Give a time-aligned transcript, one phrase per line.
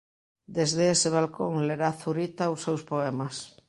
[0.57, 3.35] Desde ese balcón lerá Zurita os seus poemas.